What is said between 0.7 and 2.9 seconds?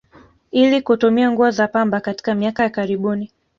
kutumia nguo za pamba katika miaka ya